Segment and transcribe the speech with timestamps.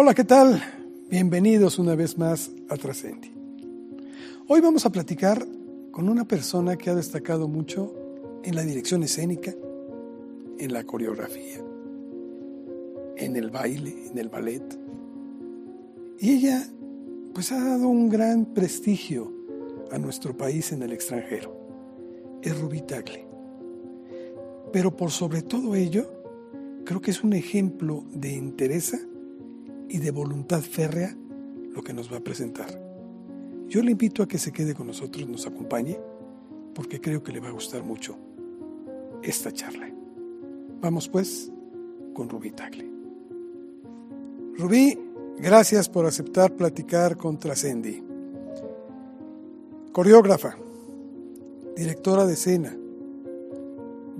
[0.00, 0.62] Hola, ¿qué tal?
[1.10, 3.32] Bienvenidos una vez más a Trascendi.
[4.46, 5.44] Hoy vamos a platicar
[5.90, 7.92] con una persona que ha destacado mucho
[8.44, 9.52] en la dirección escénica,
[10.56, 11.58] en la coreografía,
[13.16, 14.62] en el baile, en el ballet.
[16.20, 16.64] Y ella
[17.34, 19.32] pues ha dado un gran prestigio
[19.90, 21.58] a nuestro país en el extranjero.
[22.40, 23.26] Es Rubí Tagle.
[24.72, 26.06] Pero por sobre todo ello,
[26.84, 28.94] creo que es un ejemplo de interés
[29.88, 31.16] y de voluntad férrea
[31.72, 32.68] lo que nos va a presentar.
[33.68, 35.98] Yo le invito a que se quede con nosotros, nos acompañe,
[36.74, 38.16] porque creo que le va a gustar mucho
[39.22, 39.90] esta charla.
[40.80, 41.50] Vamos pues
[42.14, 42.88] con Rubí Tagle.
[44.56, 44.98] Rubí,
[45.38, 48.02] gracias por aceptar platicar con Trascendi.
[49.92, 50.56] Coreógrafa,
[51.76, 52.76] directora de escena,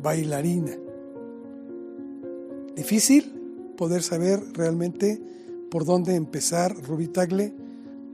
[0.02, 0.72] bailarina.
[2.74, 3.32] Difícil
[3.76, 5.20] poder saber realmente
[5.70, 7.52] por dónde empezar Rubí Tagle,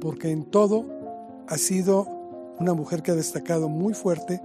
[0.00, 0.86] porque en todo
[1.46, 2.08] ha sido
[2.58, 4.40] una mujer que ha destacado muy fuerte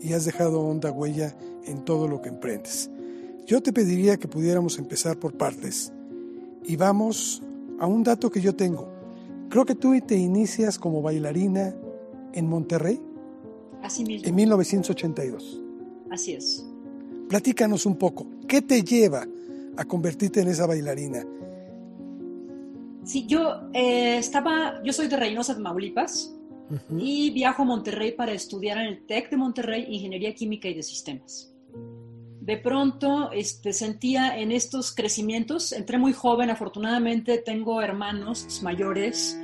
[0.00, 1.34] y has dejado honda huella
[1.66, 2.90] en todo lo que emprendes.
[3.46, 5.92] Yo te pediría que pudiéramos empezar por partes
[6.64, 7.42] y vamos
[7.78, 8.88] a un dato que yo tengo.
[9.50, 11.74] Creo que tú te inicias como bailarina
[12.32, 13.00] en Monterrey.
[13.82, 14.26] Así mismo.
[14.26, 15.60] En 1982.
[16.10, 16.64] Así es.
[17.28, 18.26] Platícanos un poco.
[18.48, 19.26] ¿Qué te lleva
[19.76, 21.24] a convertirte en esa bailarina?
[23.04, 26.34] Sí, yo eh, estaba, yo soy de Reynosa, Tamaulipas,
[26.96, 30.82] y viajo a Monterrey para estudiar en el TEC de Monterrey Ingeniería Química y de
[30.82, 31.54] Sistemas.
[32.40, 39.38] De pronto este, sentía en estos crecimientos, entré muy joven, afortunadamente tengo hermanos mayores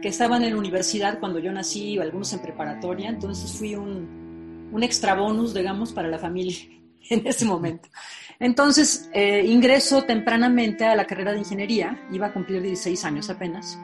[0.00, 4.70] que estaban en la universidad cuando yo nací, o algunos en preparatoria, entonces fui un,
[4.72, 6.58] un extra bonus, digamos, para la familia
[7.10, 7.88] en ese momento.
[8.40, 13.78] Entonces, eh, ingreso tempranamente a la carrera de ingeniería, iba a cumplir 16 años apenas,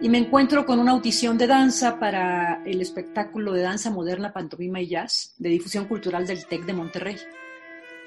[0.00, 4.80] y me encuentro con una audición de danza para el espectáculo de danza moderna, pantomima
[4.80, 7.16] y jazz de difusión cultural del TEC de Monterrey.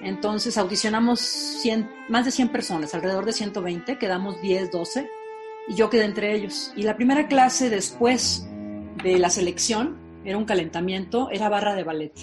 [0.02, 1.62] Entonces audicionamos
[2.08, 5.10] más de 100 personas, alrededor de 120, quedamos 10, 12,
[5.68, 6.72] y yo quedé entre ellos.
[6.76, 8.48] Y la primera clase después
[9.04, 12.14] de la selección, era un calentamiento, era barra de ballet.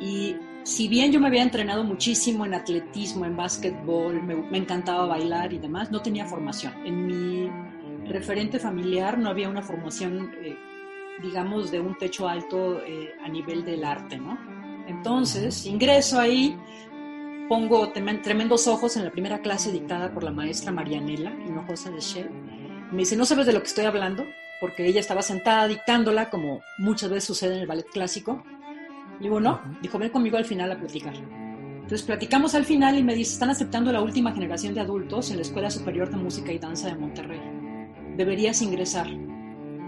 [0.00, 5.52] Y si bien yo me había entrenado muchísimo en atletismo, en básquetbol, me, encantaba bailar
[5.52, 6.74] y demás, no tenía formación.
[6.84, 7.50] En mi
[8.08, 10.56] referente familiar no había una formación, eh,
[11.22, 14.38] digamos, de un techo alto eh, a nivel del arte, ¿no?
[14.86, 16.58] Entonces, ingreso ahí,
[17.48, 22.30] pongo tremendos ojos en la primera clase dictada por la maestra Marianela Hinojosa de Shell.
[22.92, 24.26] Me dice, ¿no sabes de lo que estoy hablando?
[24.60, 28.42] Porque ella estaba sentada dictándola, como muchas veces sucede en el ballet clásico,
[29.20, 29.60] digo, no.
[29.82, 31.14] Dijo, ven conmigo al final a platicar.
[31.14, 35.36] Entonces platicamos al final y me dice, están aceptando la última generación de adultos en
[35.36, 37.40] la Escuela Superior de Música y Danza de Monterrey.
[38.16, 39.08] Deberías ingresar.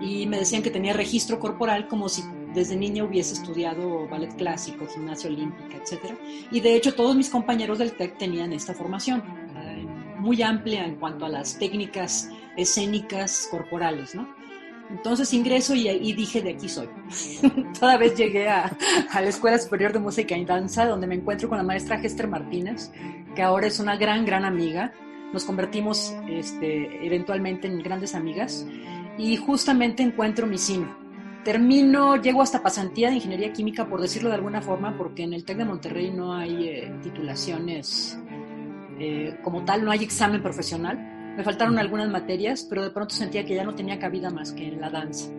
[0.01, 2.23] Y me decían que tenía registro corporal como si
[2.55, 6.17] desde niña hubiese estudiado ballet clásico, gimnasia olímpica, etc.
[6.51, 9.23] Y de hecho todos mis compañeros del TEC tenían esta formación,
[9.57, 9.87] eh,
[10.19, 14.29] muy amplia en cuanto a las técnicas escénicas corporales, ¿no?
[14.93, 16.89] Entonces ingreso y, dije, de aquí soy.
[17.81, 18.71] Toda vez llegué a,
[19.15, 22.93] la Escuela Superior de Música y Danza, donde me encuentro con la maestra Hester Martínez,
[23.35, 24.93] que ahora es una gran, gran amiga.
[25.33, 28.67] Nos convertimos este, eventualmente en grandes amigas
[29.17, 30.95] y justamente encuentro mi sino.
[31.43, 35.45] Termino, llego hasta pasantía de Ingeniería Química, por decirlo de alguna forma, porque en el
[35.45, 38.19] TEC de Monterrey no hay eh, titulaciones
[39.01, 43.45] eh, como tal, no hay examen profesional me faltaron algunas materias, pero de pronto sentía
[43.45, 45.31] que ya no tenía cabida más que en la danza.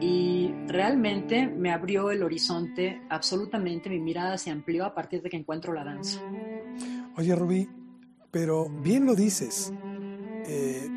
[0.00, 5.36] Y realmente me abrió el horizonte, absolutamente mi mirada se amplió a partir de que
[5.36, 6.20] encuentro la danza.
[7.16, 7.68] Oye, Rubí,
[8.30, 9.72] pero bien lo dices.
[10.46, 10.88] Eh,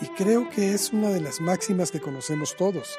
[0.00, 2.96] y creo que es una de las máximas que conocemos todos.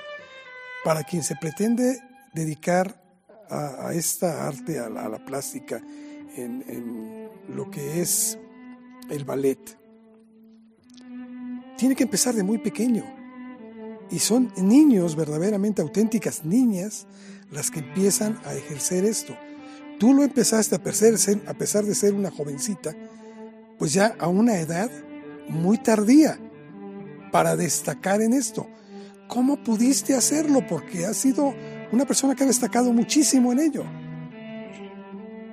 [0.84, 2.00] Para quien se pretende
[2.34, 3.02] dedicar
[3.50, 5.82] a, esta arte, a la, plástica,
[6.36, 8.38] en, en, lo que es
[9.10, 9.79] el ballet,
[11.80, 13.06] tiene que empezar de muy pequeño.
[14.12, 17.08] Y son niños, verdaderamente auténticas niñas,
[17.52, 19.34] las que empiezan a ejercer esto.
[19.98, 22.94] Tú lo empezaste a, ser, a pesar de ser una jovencita,
[23.78, 24.92] pues ya a una edad
[25.48, 26.38] muy tardía
[27.32, 28.68] para destacar en esto.
[29.30, 30.66] ¿Cómo pudiste hacerlo?
[30.68, 31.54] Porque has sido
[31.94, 33.86] una persona que ha destacado muchísimo en ello.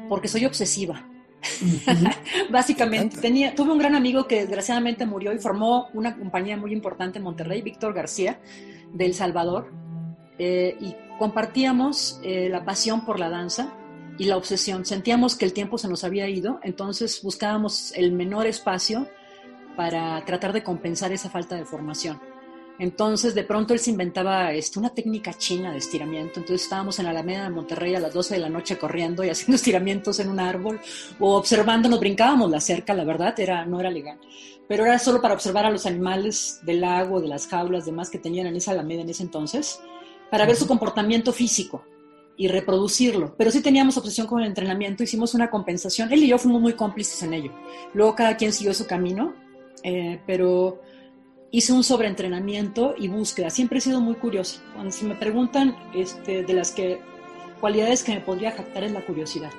[0.08, 1.06] Porque soy obsesiva.
[2.51, 7.19] Básicamente, tenía, tuve un gran amigo que desgraciadamente murió y formó una compañía muy importante
[7.19, 8.41] en Monterrey, Víctor García,
[8.93, 9.71] de El Salvador,
[10.39, 13.73] eh, y compartíamos eh, la pasión por la danza
[14.19, 14.85] y la obsesión.
[14.85, 19.09] Sentíamos que el tiempo se nos había ido, entonces buscábamos el menor espacio
[19.77, 22.19] para tratar de compensar esa falta de formación.
[22.78, 26.40] Entonces, de pronto él se inventaba este, una técnica china de estiramiento.
[26.40, 29.28] Entonces, estábamos en la Alameda de Monterrey a las 12 de la noche corriendo y
[29.31, 30.81] haciendo estiramientos en un árbol
[31.19, 34.19] o observando, nos brincábamos la cerca, la verdad, era, no era legal.
[34.69, 38.19] Pero era solo para observar a los animales del lago, de las jaulas, demás que
[38.19, 39.81] tenían en esa Alameda en ese entonces,
[40.31, 41.84] para ver su comportamiento físico
[42.37, 43.34] y reproducirlo.
[43.38, 46.12] Pero sí teníamos obsesión con el entrenamiento, hicimos una compensación.
[46.12, 47.52] Él y yo fuimos muy cómplices en ello.
[47.94, 49.34] Luego cada quien siguió su camino,
[49.82, 50.81] eh, pero
[51.51, 53.51] hice un sobreentrenamiento y búsqueda.
[53.51, 54.63] Siempre he sido muy curiosa.
[54.75, 56.99] Cuando si me preguntan este, de las que,
[57.61, 59.51] cualidades que me podría jactar es la curiosidad.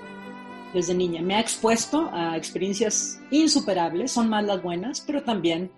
[0.74, 5.72] Desde niña me ha expuesto a experiencias insuperables, son más las buenas, pero también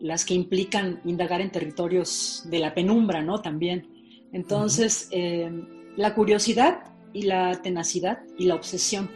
[0.00, 3.40] las que implican indagar en territorios de la penumbra, ¿no?
[3.40, 3.88] También.
[4.32, 5.50] Entonces, eh,
[5.96, 6.80] la curiosidad
[7.12, 9.08] y la tenacidad y la obsesión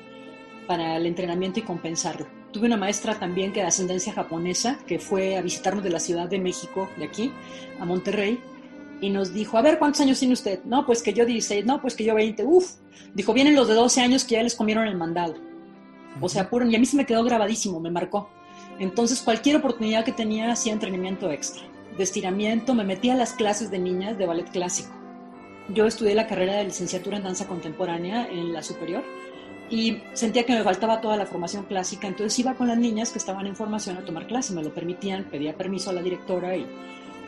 [0.67, 2.38] para el entrenamiento y compensarlo.
[2.59, 6.29] Tuve una maestra también que de ascendencia japonesa que fue a visitarnos de la Ciudad
[6.29, 7.31] de México, de aquí,
[7.79, 8.41] a Monterrey,
[9.01, 10.65] y nos dijo, a ver, ¿cuántos años tiene usted?
[10.65, 12.73] No, pues que yo 16, no, pues que yo 20, uf.
[13.15, 15.37] Dijo, vienen los de 12 años que ya les comieron el mandado.
[16.21, 18.29] O sea, puro, y a mí se me quedó grabadísimo, me marcó.
[18.81, 21.63] Entonces, cualquier oportunidad que tenía, hacía entrenamiento extra.
[21.97, 24.91] De estiramiento, me metía a las clases de niñas de ballet clásico.
[25.69, 29.05] Yo estudié la carrera de licenciatura en danza contemporánea en la superior
[29.71, 33.19] y sentía que me faltaba toda la formación clásica, entonces iba con las niñas que
[33.19, 36.67] estaban en formación a tomar clase, me lo permitían, pedía permiso a la directora y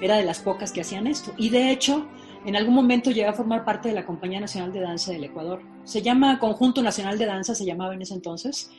[0.00, 1.32] era de las pocas que hacían esto.
[1.37, 2.08] Y de hecho,
[2.46, 5.60] en algún momento llegué a formar parte de la Compañía Nacional de Danza del Ecuador.
[5.84, 8.70] Se llama Conjunto Nacional de Danza, se llamaba en ese entonces.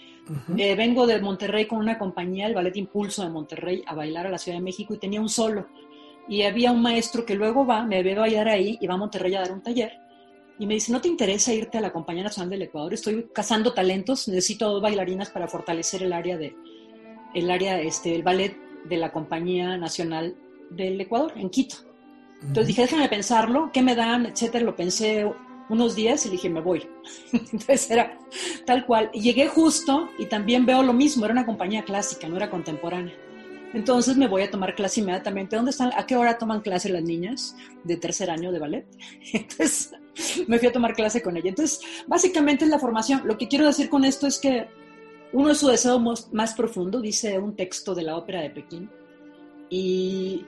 [0.57, 4.29] Eh, vengo de Monterrey con una compañía, el Ballet Impulso de Monterrey, a bailar a
[4.29, 5.67] la Ciudad de México y tenía un solo.
[6.27, 9.35] Y había un maestro que luego va, me ve bailar ahí y va a Monterrey
[9.35, 10.00] a dar un taller
[10.61, 12.93] y me dice, ¿no te interesa irte a la Compañía Nacional del Ecuador?
[12.93, 16.55] Estoy cazando talentos, necesito dos bailarinas para fortalecer el área de
[17.33, 18.55] el área este el ballet
[18.85, 20.35] de la Compañía Nacional
[20.69, 21.77] del Ecuador en Quito.
[22.43, 24.27] Entonces dije, déjame pensarlo, ¿qué me dan?
[24.27, 24.63] etcétera.
[24.63, 25.25] Lo pensé
[25.69, 26.87] unos días y dije, me voy.
[27.33, 28.19] Entonces era
[28.63, 29.09] tal cual.
[29.13, 33.15] Y llegué justo y también veo lo mismo, era una compañía clásica, no era contemporánea.
[33.73, 35.55] Entonces me voy a tomar clase inmediatamente.
[35.55, 35.91] ¿Dónde están?
[35.95, 38.85] ¿A qué hora toman clase las niñas de tercer año de ballet?
[39.33, 39.91] Entonces
[40.47, 41.49] me fui a tomar clase con ella.
[41.49, 43.21] Entonces, básicamente es la formación.
[43.25, 44.67] Lo que quiero decir con esto es que
[45.33, 48.89] uno es su deseo más profundo, dice un texto de la ópera de Pekín.
[49.69, 50.45] Y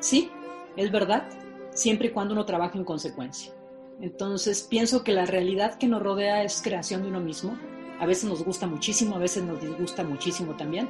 [0.00, 0.30] sí,
[0.76, 1.28] es verdad,
[1.74, 3.52] siempre y cuando uno trabaja en consecuencia.
[4.00, 7.58] Entonces, pienso que la realidad que nos rodea es creación de uno mismo.
[8.00, 10.88] A veces nos gusta muchísimo, a veces nos disgusta muchísimo también.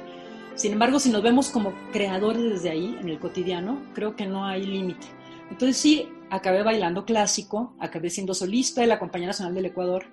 [0.55, 4.45] Sin embargo, si nos vemos como creadores desde ahí, en el cotidiano, creo que no
[4.45, 5.07] hay límite.
[5.49, 10.05] Entonces sí, acabé bailando clásico, acabé siendo solista de la Compañía Nacional del Ecuador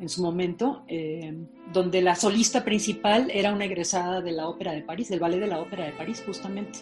[0.00, 1.32] en su momento, eh,
[1.72, 5.46] donde la solista principal era una egresada de la Ópera de París, del Ballet de
[5.46, 6.80] la Ópera de París, justamente,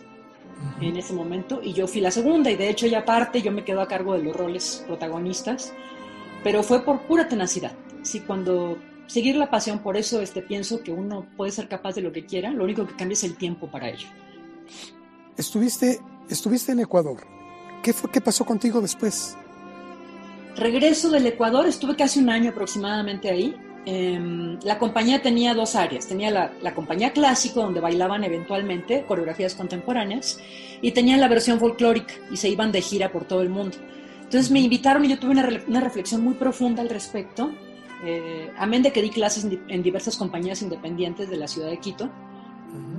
[0.81, 3.65] en ese momento, y yo fui la segunda, y de hecho ella aparte, yo me
[3.65, 5.75] quedo a cargo de los roles protagonistas,
[6.43, 7.73] pero fue por pura tenacidad.
[8.03, 8.79] Sí, cuando
[9.12, 12.25] seguir la pasión, por eso este, pienso que uno puede ser capaz de lo que
[12.25, 14.09] quiera, lo único que cambia es el tiempo para ello.
[15.37, 16.00] Estuviste,
[16.31, 17.19] estuviste en Ecuador,
[17.82, 19.37] ¿Qué, fue, ¿Qué pasó contigo después?
[20.56, 23.55] Regreso del Ecuador, estuve casi un año aproximadamente ahí.
[23.85, 26.06] Em, la compañía tenía dos áreas.
[26.06, 30.39] Tenía la, compañía clásico, donde bailaban eventualmente coreografías contemporáneas,
[30.81, 33.77] y tenían la versión folclórica, y se iban de gira por todo el mundo.
[34.22, 37.51] Entonces me invitaron y yo tuve una, reflexión muy profunda al respecto.
[38.05, 42.11] Eh, amén de que di clases en, diversas compañías independientes de la ciudad de Quito,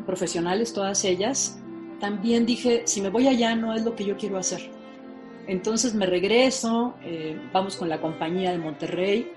[0.05, 1.59] profesionales todas ellas,
[1.99, 4.69] también dije, si me voy allá no es lo que yo quiero hacer.
[5.47, 9.31] Entonces me regreso, eh, vamos con la compañía de Monterrey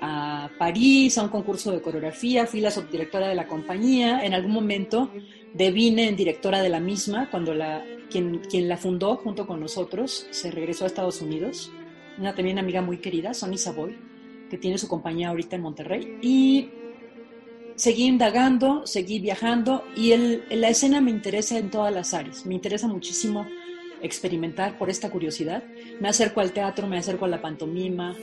[0.00, 4.52] a París, a un concurso de coreografía, fui la subdirectora de la compañía, en algún
[4.52, 5.10] momento
[5.54, 10.26] devine en directora de la misma, cuando la, quien, quien la fundó junto con nosotros
[10.30, 11.70] se regresó a Estados Unidos,
[12.18, 13.96] una también amiga muy querida, Sonny Savoy,
[14.58, 16.70] tiene su compañía ahorita en Monterrey, y
[17.76, 22.46] seguí indagando, seguí viajando y el, la escena me interesa en todas las áreas.
[22.46, 23.46] Me interesa muchísimo
[24.02, 25.64] experimentar por esta curiosidad.
[26.00, 28.14] Me acerco al teatro, me acerco a la pantomima,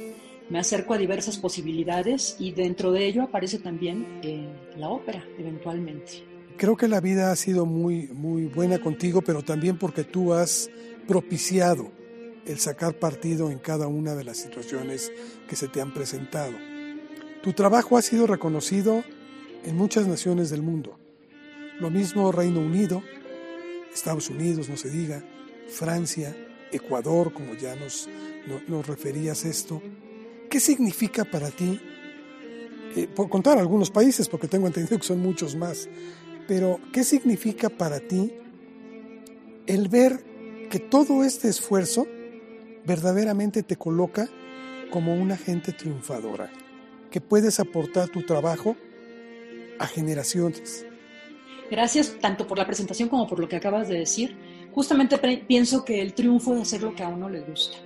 [0.49, 4.47] me acerco a diversas posibilidades y dentro de ello aparece también eh,
[4.77, 6.23] la ópera eventualmente.
[6.57, 10.69] Creo que la vida ha sido muy, muy buena contigo, pero también porque tú has
[11.07, 11.91] propiciado
[12.45, 15.11] el sacar partido en cada una de las situaciones
[15.47, 16.53] que se te han presentado.
[17.41, 19.03] Tu trabajo ha sido reconocido
[19.63, 20.97] en muchas naciones del mundo.
[21.79, 23.03] Lo mismo Reino Unido,
[23.93, 25.23] Estados Unidos, no se diga,
[25.67, 26.35] Francia,
[26.71, 28.07] Ecuador, como ya nos,
[28.67, 29.81] nos referías esto.
[30.49, 31.79] ¿Qué significa para ti,
[32.95, 35.89] eh, por contar algunos países, porque tengo entendido que son muchos más,
[36.47, 38.33] pero ¿qué significa para ti
[39.65, 40.23] el ver
[40.69, 42.07] que todo este esfuerzo
[42.85, 44.27] verdaderamente te coloca
[44.89, 46.51] como una gente triunfadora,
[47.09, 48.75] que puedes aportar tu trabajo
[49.79, 50.85] a generaciones?
[51.69, 54.35] Gracias tanto por la presentación como por lo que acabas de decir.
[54.73, 57.77] Justamente pienso que el triunfo es hacer lo que a uno le gusta.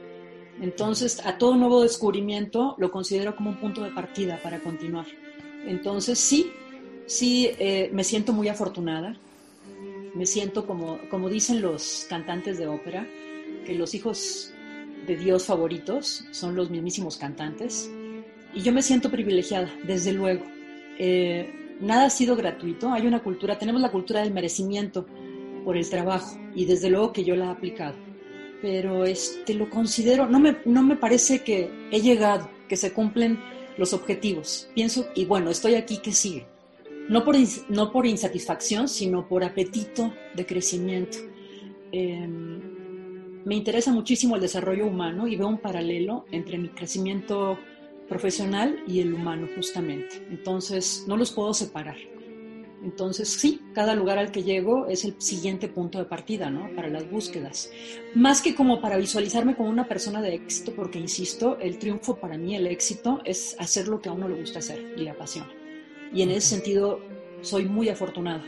[0.59, 5.05] Entonces, a todo nuevo descubrimiento lo considero como un punto de partida para continuar.
[5.67, 6.51] Entonces, sí,
[7.05, 9.17] sí, eh, me siento muy afortunada.
[10.15, 13.05] Me siento como, como dicen los cantantes de ópera,
[13.65, 14.54] que los hijos
[15.05, 17.89] de Dios favoritos son los mismísimos cantantes.
[18.53, 20.43] Y yo me siento privilegiada, desde luego.
[20.97, 22.91] Eh, nada ha sido gratuito.
[22.91, 25.05] Hay una cultura, tenemos la cultura del merecimiento
[25.63, 27.95] por el trabajo y desde luego que yo la he aplicado
[28.65, 33.39] pero este, lo considero, no me, no me parece que he llegado, que se cumplen
[33.77, 34.69] los objetivos.
[34.73, 36.47] Pienso, y bueno, estoy aquí, que sigue?
[37.07, 37.35] No por,
[37.69, 41.19] no por insatisfacción, sino por apetito de crecimiento.
[41.91, 42.64] Em,
[43.45, 47.59] me interesa muchísimo el desarrollo humano y veo un paralelo entre mi crecimiento
[48.09, 50.25] profesional y el humano, justamente.
[50.29, 51.95] Entonces, no los puedo separar.
[52.83, 56.75] Entonces, sí, cada lugar al que llego es el siguiente punto de partida, ¿no?
[56.75, 57.71] Para las búsquedas.
[58.15, 62.37] Más que como para visualizarme como una persona de éxito, porque insisto, el triunfo para
[62.37, 65.51] mí, el éxito, es hacer lo que a uno le gusta hacer y le apasiona.
[66.13, 66.99] Y en ese sentido,
[67.41, 68.43] soy muy afortunada.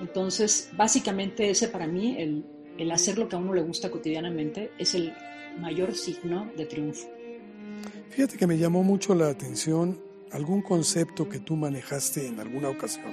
[0.00, 2.44] Entonces, básicamente ese para mí, el,
[2.78, 5.14] el hacer lo que a uno le gusta cotidianamente, es el
[5.58, 7.08] mayor signo de triunfo.
[8.10, 10.00] Fíjate que me llamó mucho la atención
[10.30, 13.12] algún concepto que tú manejaste en alguna ocasión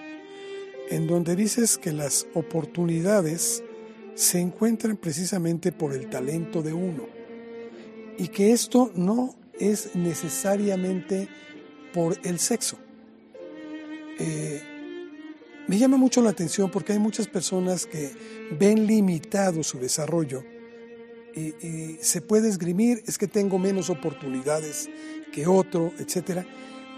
[0.89, 3.63] en donde dices que las oportunidades
[4.16, 7.08] se encuentran precisamente por el talento de uno
[8.18, 11.30] y que esto no es necesariamente
[11.94, 12.78] por el sexo.
[14.20, 14.62] Eh,
[15.70, 18.12] me llama mucho la atención porque hay muchas personas que
[18.60, 20.44] ven limitado su desarrollo
[21.36, 24.90] y, se puede esgrimir, es que tengo menos oportunidades
[25.32, 26.44] que otro, etcétera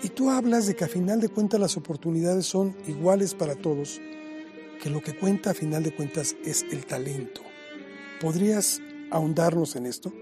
[0.02, 4.00] y tú hablas de que a final de cuentas las oportunidades son iguales para todos,
[4.82, 7.42] que lo que cuenta a final de cuentas es el talento.
[8.22, 10.14] ¿Podrías ahondarnos en esto?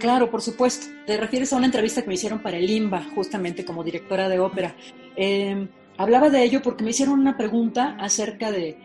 [0.00, 0.88] Claro, por supuesto.
[1.06, 4.40] Te refieres a una entrevista que me hicieron para el IMBA, justamente como directora de
[4.40, 4.76] ópera.
[5.16, 8.76] Em, hablaba de ello porque me hicieron una pregunta acerca de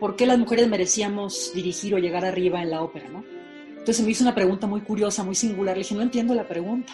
[0.00, 3.24] por qué las mujeres merecíamos dirigir o llegar arriba en la ópera, ¿no?
[3.78, 5.76] Entonces me hizo una pregunta muy curiosa, muy singular.
[5.76, 6.92] Le dije, no entiendo la pregunta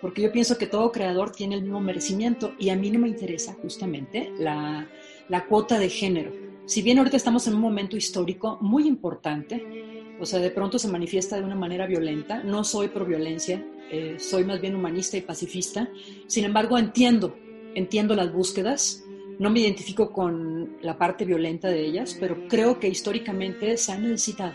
[0.00, 3.08] porque yo pienso que todo creador tiene el mismo merecimiento y a mí no me
[3.08, 4.88] interesa justamente la,
[5.28, 6.32] la cuota de género.
[6.66, 10.88] Si bien ahorita estamos en un momento histórico muy importante, o sea, de pronto se
[10.88, 15.22] manifiesta de una manera violenta, no soy pro violencia, eh, soy más bien humanista y
[15.22, 15.88] pacifista,
[16.26, 17.36] sin embargo entiendo,
[17.74, 19.04] entiendo las búsquedas,
[19.40, 23.98] no me identifico con la parte violenta de ellas, pero creo que históricamente se ha
[23.98, 24.52] necesitado.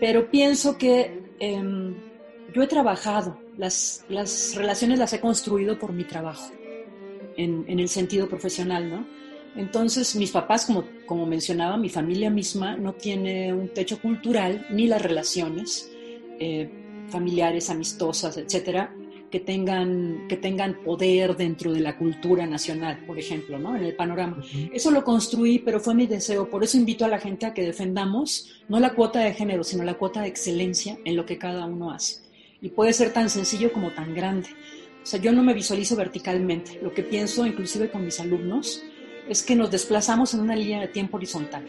[0.00, 1.94] Pero pienso que em,
[2.52, 6.50] yo he trabajado las, las relaciones las he construido por mi trabajo,
[7.36, 9.06] en, en, el sentido profesional, ¿no?
[9.54, 14.88] Entonces, mis papás, como, como mencionaba, mi familia misma no tiene un techo cultural ni
[14.88, 15.88] las relaciones
[16.40, 16.68] eh,
[17.10, 18.92] familiares, amistosas, etcétera,
[19.30, 23.76] que tengan, que tengan poder dentro de la cultura nacional, por ejemplo, ¿no?
[23.76, 24.42] en el panorama.
[24.72, 26.50] Eso lo construí, pero fue mi deseo.
[26.50, 29.84] Por eso invito a la gente a que defendamos no la cuota de género, sino
[29.84, 32.30] la cuota de excelencia en lo que cada uno hace
[32.62, 34.48] y puede ser tan sencillo como tan grande.
[35.02, 36.78] O sea, yo no me visualizo verticalmente.
[36.82, 38.82] Lo que pienso, inclusive con mis alumnos,
[39.28, 41.64] es que nos desplazamos en una línea de tiempo horizontal,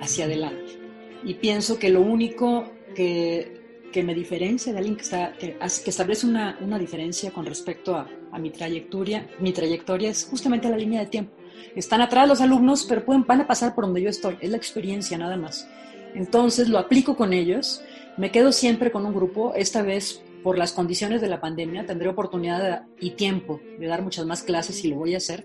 [0.00, 0.78] hacia adelante.
[1.24, 3.63] Y pienso que lo único que,
[3.94, 8.08] que me diferencia de alguien que, está, que, establece una, una, diferencia con respecto a,
[8.32, 11.32] a, mi, trayectoria, mi trayectoria es justamente la línea de tiempo.
[11.76, 14.36] Están atrás los alumnos, pero pueden, van a pasar por donde yo estoy.
[14.40, 15.68] Es la experiencia nada más.
[16.14, 17.82] Entonces lo aplico con ellos
[18.16, 22.08] me quedo siempre con un grupo, esta vez por las condiciones de la pandemia tendré
[22.08, 25.44] oportunidad y tiempo de dar muchas más clases y lo voy a hacer,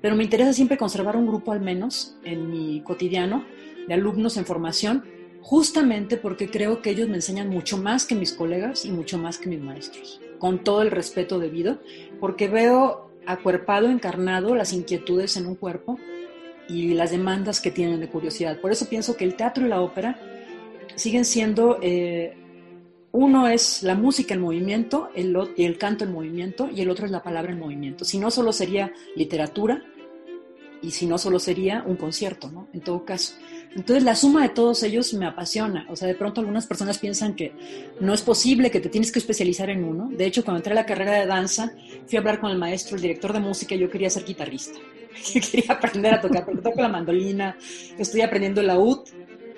[0.00, 3.44] pero me interesa siempre conservar un grupo al menos en mi cotidiano
[3.88, 5.04] de alumnos en formación,
[5.46, 9.38] justamente porque creo que ellos me enseñan mucho más que mis colegas y mucho más
[9.38, 11.78] que mis maestros, con todo el respeto debido,
[12.18, 16.00] porque veo acuerpado, encarnado las inquietudes en un cuerpo
[16.68, 18.60] y las demandas que tienen de curiosidad.
[18.60, 20.18] Por eso pienso que el teatro y la ópera
[20.96, 22.36] siguen siendo, eh,
[23.12, 27.06] uno es la música en movimiento, el, y el canto en movimiento, y el otro
[27.06, 28.04] es la palabra en movimiento.
[28.04, 29.80] Si no, solo sería literatura,
[30.82, 32.66] y si no, solo sería un concierto, ¿no?
[32.72, 33.34] En todo caso.
[33.76, 35.86] Entonces la suma de todos ellos me apasiona.
[35.90, 37.52] O sea, de pronto algunas personas piensan que
[38.00, 40.08] no es posible, que te tienes que especializar en uno.
[40.10, 41.72] De hecho, cuando entré a la carrera de danza,
[42.06, 44.78] fui a hablar con el maestro, el director de música, y yo quería ser guitarrista.
[45.52, 47.54] quería aprender a tocar, porque toco la mandolina,
[47.98, 49.00] estoy aprendiendo el laúd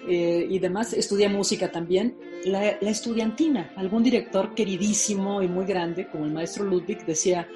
[0.08, 2.16] eh, y demás, estudié música también.
[2.44, 7.48] La, la, estudiantina, algún director queridísimo y muy grande, como el maestro Ludwig, decía,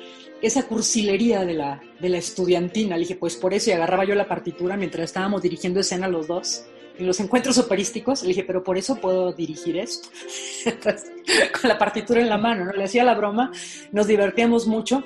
[0.43, 2.97] esa cursilería de la, de la estudiantina.
[2.97, 6.27] Le dije, pues por eso, y agarraba yo la partitura mientras estábamos dirigiendo escena los
[6.27, 6.67] dos
[6.99, 10.09] en los encuentros operísticos, le dije, pero por eso puedo dirigir esto.
[11.61, 12.73] con la partitura en la mano, ¿no?
[12.73, 13.51] Le hacía la broma,
[13.93, 15.03] nos divertíamos mucho,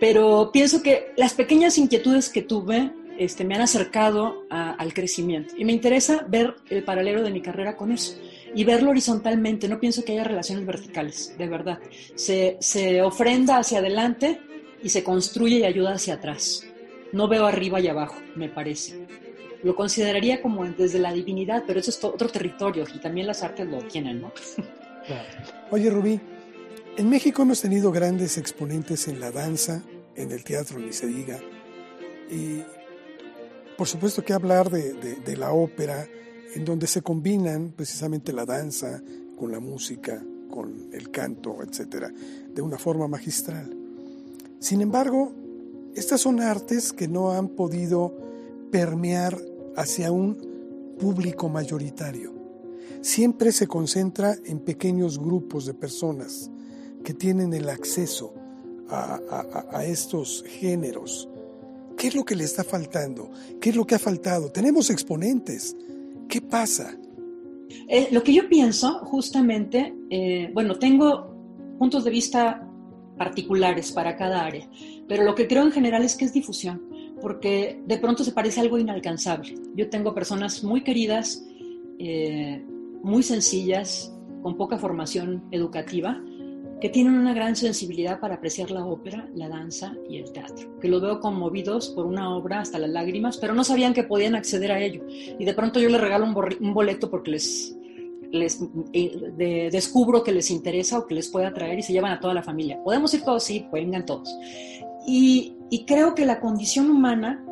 [0.00, 5.54] pero pienso que las pequeñas inquietudes que tuve este, me han acercado al crecimiento.
[5.56, 8.16] Y me interesa ver el paralelo de mi carrera con eso
[8.54, 9.68] y verlo horizontalmente.
[9.68, 11.78] No pienso que haya relaciones verticales, de verdad.
[12.14, 14.40] Se, se ofrenda hacia adelante
[14.82, 16.64] y se construye y ayuda hacia atrás.
[17.12, 19.06] No veo arriba y abajo, me parece.
[19.62, 23.66] Lo consideraría como desde la divinidad, pero eso es otro territorio y también las artes
[23.66, 24.32] lo tienen, ¿no?
[25.70, 26.20] Oye, Rubí,
[26.96, 29.82] en México hemos tenido grandes exponentes en la danza,
[30.14, 31.40] en el teatro, ni se diga.
[32.30, 32.62] Y
[33.78, 36.04] por supuesto que hablar de, la ópera,
[36.56, 39.00] en donde se combinan precisamente la danza
[39.38, 40.20] con la música,
[40.50, 42.12] con el canto, etcétera,
[42.52, 43.72] de una forma magistral.
[44.58, 45.32] Sin embargo,
[45.94, 48.12] estas son artes que no han podido
[48.72, 49.38] permear
[49.76, 52.34] hacia un público mayoritario.
[53.00, 56.50] Siempre se concentra en pequeños grupos de personas
[57.04, 58.34] que tienen el acceso
[58.90, 61.28] a, estos géneros.
[61.98, 63.28] ¿Qué es lo que le está faltando?
[63.60, 64.52] ¿Qué es lo que ha faltado?
[64.52, 65.76] Tenemos exponentes.
[66.28, 66.96] ¿Qué pasa?
[67.88, 71.34] Eh, lo que yo pienso, justamente, eh, bueno, tengo
[71.76, 72.64] puntos de vista
[73.18, 74.70] particulares para cada área,
[75.08, 76.80] pero lo que creo en general es que es difusión,
[77.20, 79.56] porque de pronto se parece algo inalcanzable.
[79.74, 81.44] Yo tengo personas muy queridas,
[81.98, 82.64] eh,
[83.02, 86.22] muy sencillas, con poca formación educativa,
[86.80, 90.88] que tienen una gran sensibilidad para apreciar la ópera, la danza y el teatro, que
[90.88, 94.72] los veo conmovidos por una obra hasta las lágrimas, pero no sabían que podían acceder
[94.72, 95.04] a ello.
[95.08, 97.74] Y de pronto yo les regalo un, boleto porque les
[98.30, 98.62] les
[98.92, 102.34] eh, descubro que les interesa o que les puede atraer y se llevan a toda
[102.34, 102.78] la familia.
[102.84, 103.42] ¿Podemos ir todos?
[103.42, 104.28] Sí, vengan todos.
[105.06, 107.42] Y, y creo que la condición humana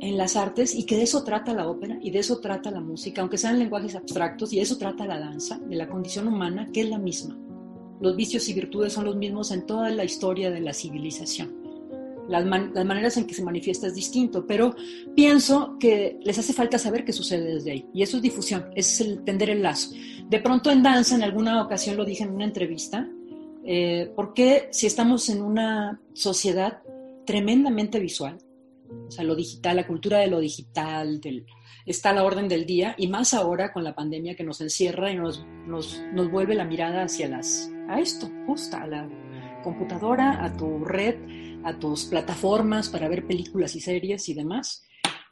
[0.00, 2.80] en las artes, y que de eso trata la ópera, y de eso trata la
[2.80, 6.68] música, aunque sean lenguajes abstractos, y de eso trata la danza, de la condición humana,
[6.72, 7.36] que es la misma.
[8.00, 11.60] Los vicios y virtudes son los mismos en toda la historia de la civilización
[12.30, 14.74] las, maneras en que se manifiesta es distinto, pero
[15.14, 17.86] pienso que les hace falta saber qué sucede desde ahí.
[17.92, 19.90] Y eso es difusión, es el tender el lazo.
[20.28, 23.08] De pronto en danza, en alguna ocasión lo dije en una entrevista,
[23.64, 26.82] eh, ¿por qué si estamos en una sociedad
[27.26, 28.38] tremendamente visual,
[29.08, 31.20] o sea, lo digital, la cultura de lo digital,
[31.86, 35.10] está a la orden del día, y más ahora con la pandemia que nos encierra
[35.10, 39.08] y nos, nos, nos vuelve la mirada hacia las, a esto, justo a la
[39.62, 41.16] computadora, a tu red,
[41.64, 44.84] a tus plataformas para ver películas y series y demás.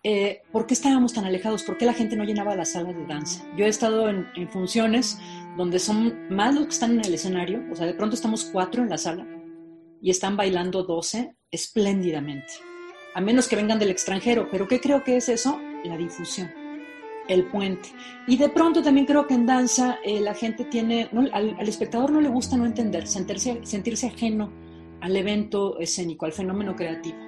[0.04, 1.64] Eh, ¿Por qué estábamos tan alejados?
[1.64, 3.44] ¿Por qué la gente no llenaba las salas de danza?
[3.56, 5.18] Yo he estado en, funciones
[5.56, 8.82] donde son más los que están en el escenario, o sea, de pronto estamos cuatro
[8.82, 9.26] en la sala
[10.00, 12.52] y están bailando doce espléndidamente,
[13.14, 14.48] a menos que vengan del extranjero.
[14.50, 15.60] ¿Pero qué creo que es eso?
[15.84, 16.50] La difusión,
[17.28, 17.90] el puente.
[18.26, 22.10] Y de pronto también creo que en danza eh, la gente tiene, al, al, espectador
[22.10, 24.50] no le gusta no entender, sentirse, sentirse ajeno
[25.00, 27.18] al evento escénico, al fenómeno creativo.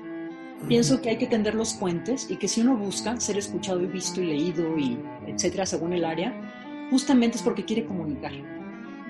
[0.68, 3.86] Pienso que hay que tender los puentes y que si uno busca ser escuchado y
[3.86, 6.34] visto y leído y etcétera según el área,
[6.90, 8.32] justamente es porque quiere comunicar.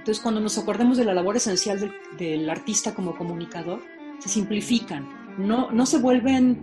[0.01, 3.83] Entonces, cuando nos acordemos de la labor esencial del, artista como comunicador,
[4.19, 6.63] se simplifican, no, no se vuelven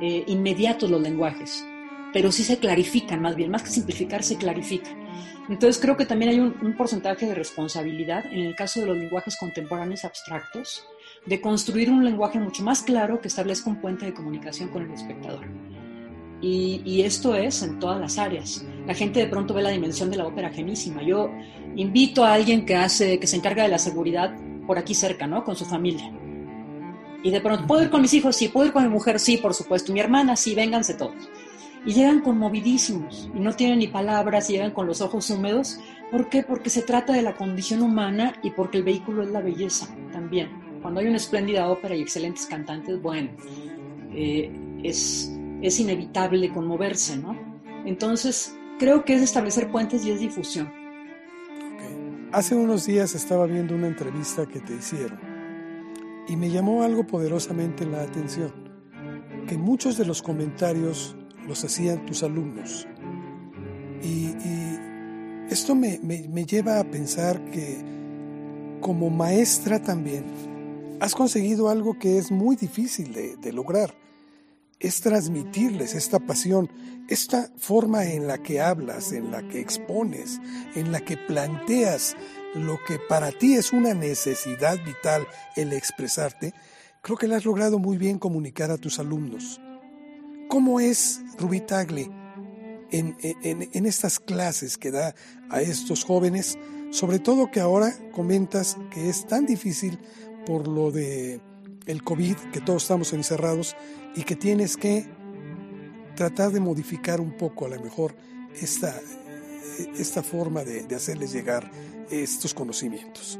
[0.00, 1.64] eh, inmediatos los lenguajes,
[2.12, 4.96] pero sí se clarifican más bien, más que simplificar, se clarifican.
[5.48, 8.98] Entonces creo que también hay un, un porcentaje de responsabilidad en el caso de los
[8.98, 10.86] lenguajes contemporáneos abstractos,
[11.26, 14.92] de construir un lenguaje mucho más claro que establezca un puente de comunicación con el
[14.92, 15.46] espectador.
[16.40, 18.64] Y, esto es en todas las áreas.
[18.86, 21.02] La gente de pronto ve la dimensión de la ópera genísima.
[21.02, 21.30] Yo
[21.74, 24.34] invito a alguien que hace, que se encarga de la seguridad
[24.66, 25.42] por aquí cerca, ¿no?
[25.42, 26.12] Con su familia.
[27.24, 28.36] Y de pronto, ¿puedo ir con mis hijos?
[28.36, 28.48] Sí.
[28.48, 29.18] ¿Puedo ir con mi mujer?
[29.18, 29.92] Sí, por supuesto.
[29.92, 31.28] Mi hermana, sí, vénganse todos.
[31.86, 35.80] Y llegan conmovidísimos y no tienen ni palabras y llegan con los ojos húmedos.
[36.10, 36.42] ¿Por qué?
[36.42, 40.68] Porque se trata de la condición humana y porque el vehículo es la belleza también
[40.80, 43.30] cuando hay una espléndida ópera y excelentes cantantes, bueno,
[44.12, 44.50] eh,
[44.82, 47.36] es, es inevitable conmoverse, ¿no?
[47.84, 50.72] Entonces, creo que es establecer puentes y es difusión.
[52.32, 55.18] Hace unos días estaba viendo una entrevista que te hicieron
[56.28, 58.52] y me llamó algo poderosamente la atención,
[59.46, 61.16] que muchos de los comentarios
[61.48, 62.86] los hacían tus alumnos.
[64.02, 64.34] Y,
[65.50, 65.98] esto me,
[66.44, 67.78] lleva a pensar que
[68.82, 70.26] como maestra también
[71.00, 73.94] has conseguido algo que es muy difícil de lograr.
[74.78, 76.70] Es transmitirles esta pasión,
[77.08, 80.38] esta forma en la que hablas, en la que expones,
[80.74, 82.14] en la que planteas
[82.54, 86.52] lo que para ti es una necesidad vital, el expresarte,
[87.02, 89.60] creo que lo has logrado muy bien comunicar a tus alumnos.
[90.48, 91.62] ¿Cómo es Rubí
[92.90, 95.14] en, en, estas clases que da
[95.50, 96.58] a estos jóvenes?
[96.90, 99.98] Sobre todo que ahora comentas que es tan difícil
[100.46, 101.40] por lo de
[101.86, 103.76] el COVID, que todos estamos encerrados
[104.14, 105.06] y que tienes que
[106.14, 108.14] tratar de modificar un poco a lo mejor
[108.60, 108.94] esta,
[109.98, 111.70] esta forma de, hacerles llegar
[112.10, 113.38] estos conocimientos?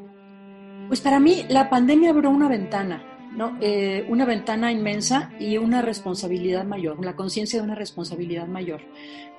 [0.88, 3.02] Pues para mí la pandemia abrió una ventana,
[3.38, 3.56] ¿no?
[3.62, 8.82] Eh, una ventana inmensa y una responsabilidad mayor, la conciencia de una responsabilidad mayor,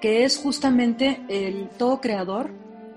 [0.02, 2.52] que es justamente el todo creador,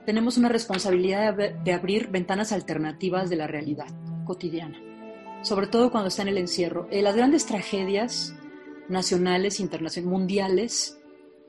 [0.06, 3.88] tenemos una responsabilidad de abrir ventanas alternativas de la realidad
[4.24, 4.78] cotidiana
[5.42, 6.88] sobre todo cuando está en el encierro.
[6.90, 8.34] Eh, las grandes tragedias
[8.88, 11.00] nacionales, internacionales, mundiales,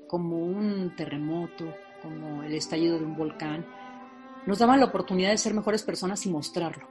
[0.08, 3.66] como un terremoto, como el estallido de un volcán,
[4.46, 6.88] nos daban la oportunidad de ser mejores personas y mostrarlo.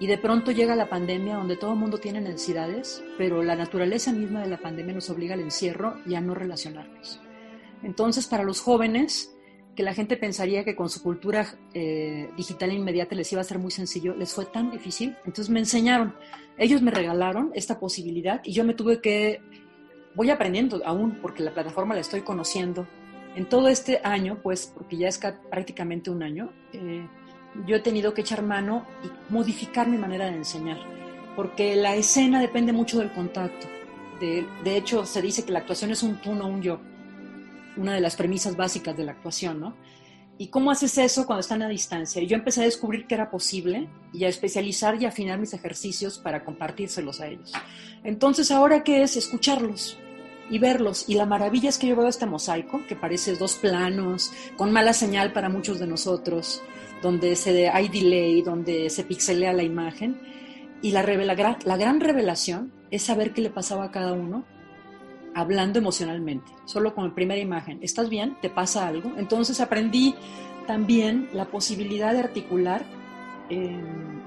[0.00, 4.12] Y de pronto llega la pandemia donde todo el mundo tiene necesidades, pero la naturaleza
[4.12, 7.20] misma de la pandemia nos obliga al encierro y a no relacionarnos.
[7.82, 9.36] Entonces, para los jóvenes,
[9.76, 13.58] que la gente pensaría que con su cultura eh, digital inmediata les iba a ser
[13.58, 15.16] muy sencillo, les fue tan difícil.
[15.24, 16.14] Entonces me enseñaron,
[16.58, 19.40] ellos me regalaron esta posibilidad y yo me tuve que,
[20.14, 22.86] voy aprendiendo aún porque la plataforma la estoy conociendo.
[23.36, 27.06] En todo este año, pues, porque ya es prácticamente un año, eh,
[27.66, 30.78] yo he tenido que echar mano y modificar mi manera de enseñar,
[31.36, 33.66] porque la escena depende mucho del contacto.
[34.20, 36.78] De, hecho, se dice que la actuación es un tú, no un yo
[37.76, 39.74] una de las premisas básicas de la actuación, ¿no?
[40.38, 42.22] ¿Y cómo haces eso cuando están a distancia?
[42.22, 46.44] Yo empecé a descubrir que era posible y a especializar y afinar mis ejercicios para
[46.44, 47.52] compartírselos a ellos.
[48.04, 49.16] Entonces, ¿ahora qué es?
[49.16, 49.98] Escucharlos
[50.50, 51.04] y verlos.
[51.08, 54.94] Y la maravilla es que yo veo este mosaico, que parece dos planos, con mala
[54.94, 56.62] señal para muchos de nosotros,
[57.02, 60.20] donde se, hay delay, donde se pixelea la imagen.
[60.82, 64.44] Y la, la gran revelación es saber qué le pasaba a cada uno
[65.34, 67.78] hablando emocionalmente, solo con la primera imagen.
[67.82, 68.36] ¿Estás bien?
[68.40, 69.12] ¿Te pasa algo?
[69.16, 70.14] Entonces aprendí
[70.66, 72.84] también la posibilidad de articular,
[73.48, 74.20] em,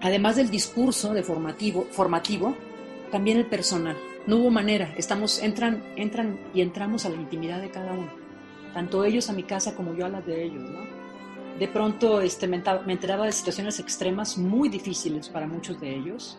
[0.00, 2.56] además del discurso de formativo, formativo,
[3.10, 3.96] también el personal.
[4.26, 8.10] No hubo manera, estamos, entran, entran y entramos a la intimidad de cada uno,
[8.74, 10.62] tanto ellos a mi casa como yo a las de ellos,
[11.58, 16.38] De pronto este, me enteraba de situaciones extremas muy difíciles para muchos de ellos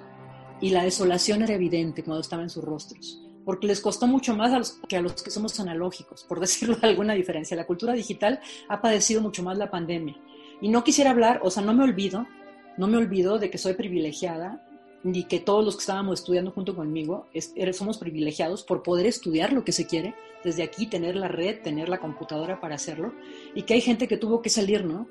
[0.62, 4.78] y la desolación era evidente cuando estaba en sus rostros porque les costó mucho más
[4.90, 7.56] que a los que somos analógicos, por decirlo de alguna diferencia.
[7.56, 10.18] La cultura digital ha padecido mucho más la pandemia.
[10.60, 12.28] Y no quisiera hablar, o sea, no me olvido,
[12.76, 14.67] no me olvido de que soy privilegiada
[15.04, 17.28] ni que todos los que estábamos estudiando junto conmigo
[17.74, 21.90] somos privilegiados por poder estudiar lo que se quiere, desde aquí tener la red, tener
[21.90, 23.14] la computadora para hacerlo,
[23.54, 25.08] y que hay gente que tuvo que salir, ¿no?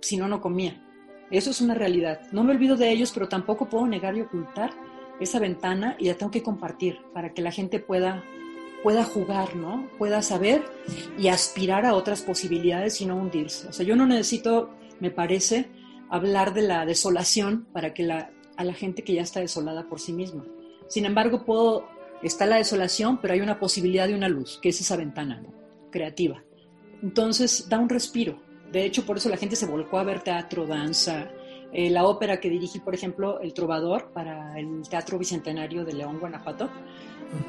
[0.00, 0.82] Si no, no comía.
[1.30, 2.20] Eso es una realidad.
[2.32, 4.72] No me olvido de ellos, pero tampoco puedo negar y ocultar
[5.20, 8.24] esa ventana y la tengo que compartir para que la gente pueda,
[8.82, 9.88] pueda jugar, ¿no?
[9.98, 10.62] Pueda saber
[11.18, 13.68] y aspirar a otras posibilidades y no hundirse.
[13.68, 15.68] O sea, yo no necesito, me parece,
[16.08, 18.30] hablar de la desolación para que la,
[18.60, 20.44] a la gente que ya está desolada por sí misma.
[20.86, 21.88] Sin embargo, puedo,
[22.22, 25.42] está la desolación, pero hay una posibilidad de una luz, que es esa ventana
[25.90, 26.44] creativa.
[27.02, 28.38] Entonces, da un respiro.
[28.70, 31.30] De hecho, por eso la gente se volcó a ver teatro, danza,
[31.72, 36.18] eh, la ópera que dirigí, por ejemplo, El Trovador, para el Teatro Bicentenario de León,
[36.20, 36.68] Guanajuato,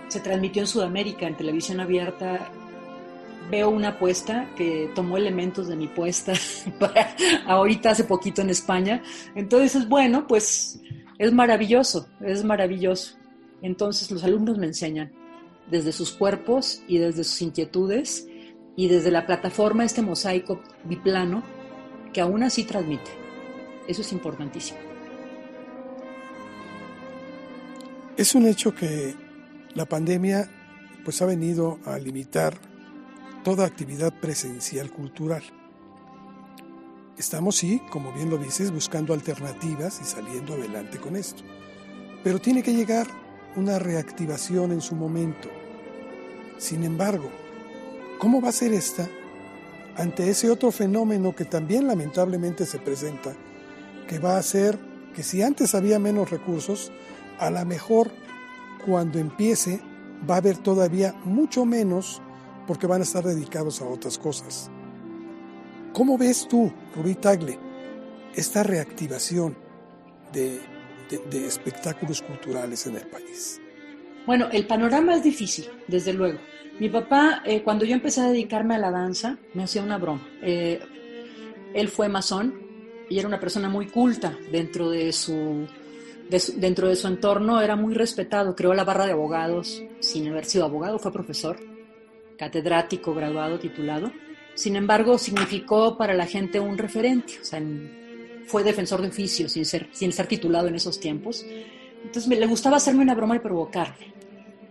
[0.07, 2.51] se transmitió en Sudamérica, en televisión abierta.
[3.49, 6.31] Veo una apuesta que tomó elementos de mi puesta
[6.79, 7.13] para
[7.47, 9.03] ahorita hace poquito en España.
[9.35, 10.79] Entonces, bueno, pues
[11.21, 13.15] es maravilloso, es maravilloso.
[13.61, 15.11] Entonces los alumnos me enseñan
[15.69, 18.27] desde sus cuerpos y desde sus inquietudes
[18.75, 21.43] y desde la plataforma, este mosaico biplano
[22.11, 23.11] que aún así transmite.
[23.87, 24.79] Eso es importantísimo.
[28.17, 29.13] Es un hecho que
[29.75, 30.49] la pandemia
[31.05, 32.57] pues ha venido a limitar
[33.43, 35.43] toda actividad presencial cultural.
[37.17, 41.43] Estamos, sí, como bien lo dices, buscando alternativas y saliendo adelante con esto.
[42.23, 43.07] Pero tiene que llegar
[43.55, 45.49] una reactivación en su momento.
[46.57, 47.29] Sin embargo,
[48.19, 49.09] ¿cómo va a ser esta
[49.97, 53.33] ante ese otro fenómeno que también lamentablemente se presenta
[54.07, 54.79] que va a hacer
[55.13, 56.91] que si antes había menos recursos,
[57.39, 58.09] a lo mejor
[58.85, 59.81] cuando empiece
[60.29, 62.21] va a haber todavía mucho menos
[62.67, 64.69] porque van a estar dedicados a otras cosas.
[65.93, 67.59] ¿Cómo ves tú, Rubí Tagle,
[68.33, 69.57] esta reactivación
[70.31, 70.61] de,
[71.45, 73.59] espectáculos culturales en el país?
[74.25, 76.39] Bueno, el panorama es difícil, desde luego.
[76.79, 80.25] Mi papá, eh, cuando yo empecé a dedicarme a la danza, me hacía una broma.
[80.41, 80.79] Eh,
[81.73, 82.53] él fue masón
[83.09, 85.67] y era una persona muy culta dentro de su,
[86.55, 90.63] dentro de su entorno, era muy respetado, creó la barra de abogados, sin haber sido
[90.63, 91.57] abogado, fue profesor,
[92.37, 94.09] catedrático, graduado, titulado.
[94.55, 97.61] Sin embargo, significó para la gente un referente, o sea,
[98.47, 101.45] fue defensor de oficio sin ser, sin ser titulado en esos tiempos.
[102.03, 104.13] Entonces me, le gustaba hacerme una broma y provocarme.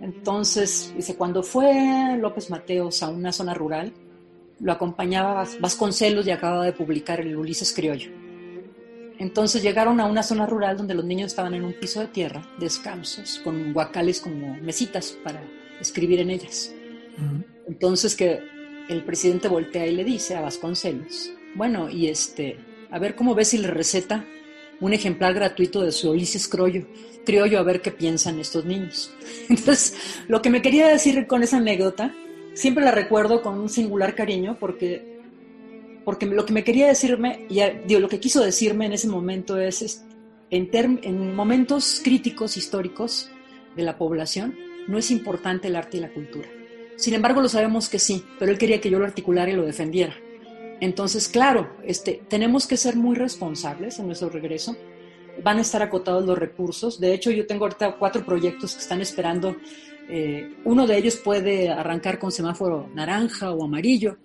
[0.01, 3.93] Entonces, dice, cuando fue López Mateos a una zona rural,
[4.61, 8.11] lo acompañaba Vasconcelos y acababa de publicar el Ulises Criollo.
[9.19, 12.43] Entonces llegaron a una zona rural donde los niños estaban en un piso de tierra,
[12.59, 15.43] descalzos, con guacales como mesitas para
[15.79, 16.75] escribir en ellas.
[17.69, 18.41] Entonces que
[18.91, 22.59] el presidente voltea y le dice a Vasconcelos, bueno, y este,
[22.91, 24.25] a ver cómo ves si le receta
[24.81, 26.87] un ejemplar gratuito de su Ulises Criollo,
[27.25, 29.15] criollo a ver qué piensan estos niños.
[29.49, 32.13] Entonces, lo que me quería decir con esa anécdota,
[32.55, 35.21] siempre la recuerdo con un singular cariño porque,
[36.05, 39.57] porque lo que me quería decirme, y digo, lo que quiso decirme en ese momento
[39.57, 40.05] es,
[40.51, 43.31] en, en momentos críticos históricos
[43.77, 44.57] de la población,
[44.89, 46.49] no es importante el arte y la cultura.
[47.01, 49.65] Sin embargo, lo sabemos que sí, pero él quería que yo lo articulara y lo
[49.65, 50.15] defendiera.
[50.81, 54.77] Entonces, claro, este, tenemos que ser muy responsables en nuestro regreso.
[55.43, 57.01] Van a estar acotados los recursos.
[57.01, 59.57] De hecho, yo tengo ahorita cuatro proyectos que están esperando.
[60.11, 64.19] Eh, uno de ellos puede arrancar con semáforo naranja o amarillo.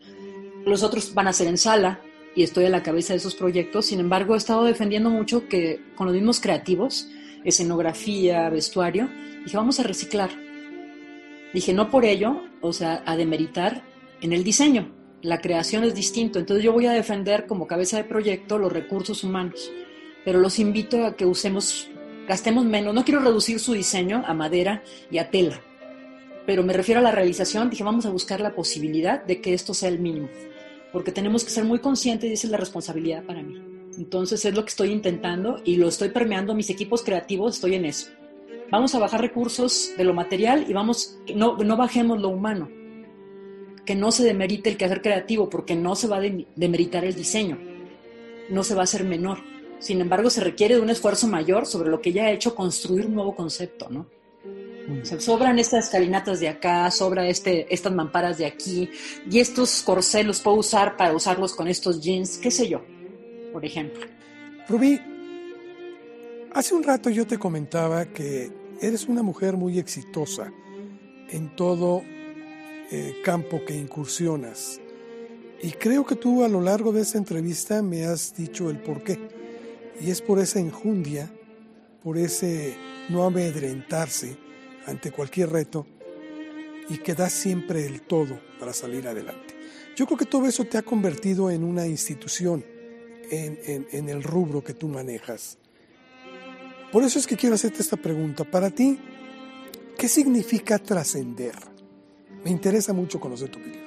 [0.66, 2.02] Los otros van a ser en sala
[2.36, 3.86] y estoy a la cabeza de esos proyectos.
[3.86, 7.08] Sin embargo, he estado defendiendo mucho que con los mismos creativos,
[7.46, 9.10] escenografía, vestuario,
[9.46, 10.45] dije, vamos a reciclar.
[11.56, 13.82] Dije, no por ello, o sea, a demeritar
[14.20, 14.92] en el diseño
[15.22, 16.38] la creación es distinto.
[16.38, 19.72] Entonces yo voy a defender como cabeza de proyecto los recursos humanos,
[20.26, 21.90] pero los invito a que usemos,
[22.28, 22.94] gastemos menos.
[22.94, 25.62] No quiero reducir su diseño a madera y a tela,
[26.46, 27.70] pero me refiero a la realización.
[27.70, 30.28] Dije, vamos a buscar la posibilidad de que esto sea el mínimo,
[30.92, 33.62] porque tenemos que ser muy conscientes y esa es la responsabilidad para mí.
[33.98, 37.86] Entonces es lo que estoy intentando y lo estoy permeando mis equipos creativos, estoy en
[37.86, 38.10] eso.
[38.72, 42.70] Vamos a bajar recursos de lo material y vamos, no, no bajemos lo humano
[43.86, 46.22] que no se demerite el quehacer creativo, porque no se va a
[46.56, 47.58] demeritar el diseño,
[48.50, 49.40] no se va a hacer menor.
[49.80, 53.06] Sin embargo, se requiere de un esfuerzo mayor sobre lo que ya ha hecho construir
[53.06, 54.08] un nuevo concepto, ¿no?
[55.18, 58.90] sobran estas escalinatas de acá, sobra este, estas mamparas de aquí,
[59.30, 62.84] y estos corsés los puedo usar para usarlos con estos jeans, qué sé yo,
[63.52, 64.06] por ejemplo.
[64.70, 65.00] Rubí,
[66.56, 68.50] hace un rato yo te comentaba que
[68.82, 70.52] eres una mujer muy exitosa
[71.30, 72.02] en todo
[72.92, 74.80] eh, campo que incursionas.
[75.62, 79.04] Y creo que tú a lo largo de esta entrevista me has dicho el por
[79.04, 79.20] qué.
[80.00, 81.30] Y es por esa enjundia,
[82.02, 82.76] por ese
[83.10, 84.38] no amedrentarse
[84.86, 85.86] ante cualquier reto
[86.90, 89.56] y que das siempre el todo para salir adelante.
[89.96, 92.64] Yo creo que todo eso te ha convertido en una institución
[93.30, 95.58] en, en el rubro que tú manejas.
[96.96, 98.46] Por eso es que quiero hacerte esta pregunta.
[98.46, 98.98] Para ti,
[100.00, 101.54] ¿qué significa trascender?
[102.42, 103.84] Me interesa mucho conocer tu opinión.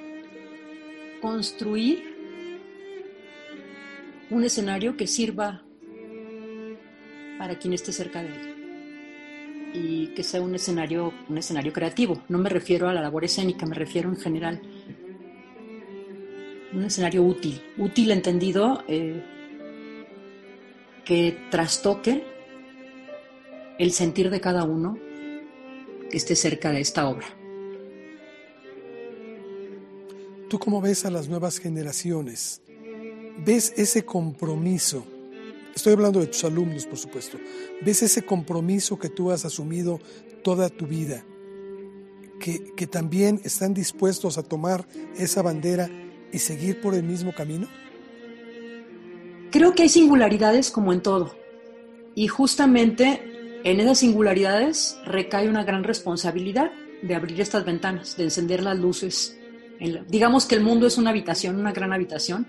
[1.19, 2.03] Construir
[4.29, 5.63] un escenario que sirva
[7.39, 12.21] para quien esté cerca de él y que sea un escenario, un escenario creativo.
[12.29, 14.61] No me refiero a la labor escénica, me refiero en general
[16.73, 19.23] un escenario útil, útil entendido eh,
[21.05, 22.37] que trastoque
[23.79, 24.99] el sentir de cada uno
[26.11, 27.25] que esté cerca de esta obra.
[30.49, 32.61] ¿Tú cómo ves a las nuevas generaciones?
[33.45, 35.05] ¿Ves ese compromiso?
[35.73, 37.37] Estoy hablando de tus alumnos, por supuesto.
[37.81, 40.01] ¿Ves ese compromiso que tú has asumido
[40.43, 41.23] toda tu vida?
[42.39, 44.85] Que, que también están dispuestos a tomar
[45.17, 45.89] esa bandera
[46.33, 47.67] y seguir por el mismo camino?
[49.51, 51.33] Creo que hay singularidades como en todo.
[52.15, 58.61] Y justamente en esas singularidades recae una gran responsabilidad de abrir estas ventanas, de encender
[58.63, 59.39] las luces
[60.07, 62.47] digamos que el mundo es una habitación, una gran habitación,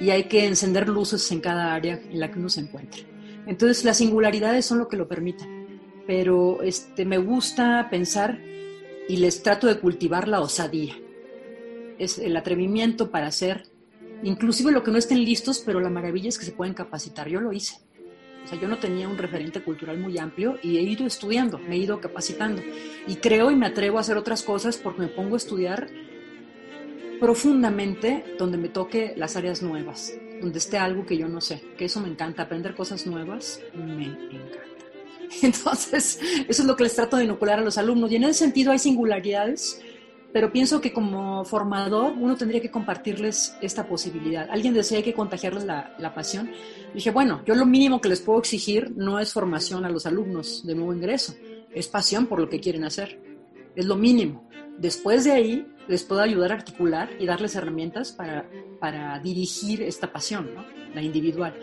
[0.00, 3.06] y hay que encender luces en cada área en la que uno se encuentre.
[3.46, 8.38] Entonces las singularidades son lo que lo permiten, pero este, me gusta pensar
[9.08, 10.94] y les trato de cultivar la osadía,
[11.98, 13.66] es el atrevimiento para hacer,
[14.22, 17.28] inclusive lo que no estén listos, pero la maravilla es que se pueden capacitar.
[17.28, 17.76] Yo lo hice.
[18.44, 21.76] O sea, yo no tenía un referente cultural muy amplio y he ido estudiando, me
[21.76, 22.62] he ido capacitando.
[23.06, 25.88] Y creo y me atrevo a hacer otras cosas porque me pongo a estudiar
[27.20, 31.84] profundamente donde me toque las áreas nuevas, donde esté algo que yo no sé, que
[31.84, 34.72] eso me encanta, aprender cosas nuevas me encanta.
[35.42, 38.10] Entonces, eso es lo que les trato de inocular a los alumnos.
[38.10, 39.80] Y en ese sentido hay singularidades,
[40.32, 44.48] pero pienso que como formador uno tendría que compartirles esta posibilidad.
[44.50, 46.50] Alguien decía hay que contagiarles la, pasión.
[46.94, 50.66] dije, bueno, yo lo mínimo que les puedo exigir no es formación a los alumnos
[50.66, 51.34] de nuevo ingreso,
[51.74, 53.20] es pasión por lo que quieren hacer.
[53.74, 54.48] Es lo mínimo.
[54.78, 58.48] Después de ahí les puedo ayudar a articular y darles herramientas para,
[58.80, 60.50] para dirigir esta pasión,
[60.94, 61.54] la individual.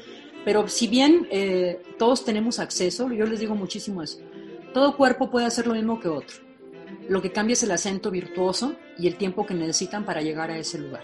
[0.45, 4.19] Pero si bien eh, todos tenemos acceso, yo les digo muchísimo eso,
[4.73, 6.48] todo cuerpo puede hacer lo mismo que otro.
[7.09, 10.57] Lo que cambia es el acento virtuoso y el tiempo que necesitan para llegar a
[10.57, 11.03] ese lugar.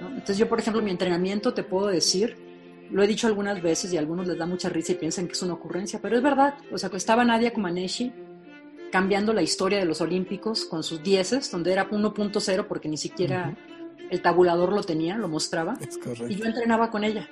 [0.00, 2.36] Entonces yo, por ejemplo, mi entrenamiento te puedo decir,
[2.90, 5.32] lo he dicho algunas veces y a algunos les da mucha risa y piensan que
[5.32, 6.54] es una ocurrencia, pero es verdad.
[6.72, 8.12] O sea, estaba Nadia Comaneci
[8.90, 13.56] cambiando la historia de los Olímpicos con sus dieces, donde era 1.0 porque ni siquiera
[14.10, 15.78] el tabulador lo tenía, lo mostraba.
[16.28, 17.28] Y yo entrenaba con ella.